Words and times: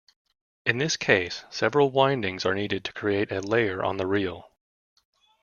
In 0.65 0.79
this 0.79 0.97
case, 0.97 1.43
several 1.51 1.91
windings 1.91 2.43
are 2.43 2.55
needed 2.55 2.83
to 2.85 2.91
create 2.93 3.31
a 3.31 3.39
layer 3.39 3.83
on 3.83 3.97
the 3.97 4.07
reel. 4.07 4.49